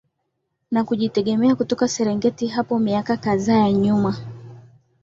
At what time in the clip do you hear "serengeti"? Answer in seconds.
1.87-2.47